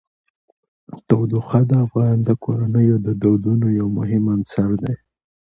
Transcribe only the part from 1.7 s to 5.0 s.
افغان کورنیو د دودونو یو مهم عنصر دی.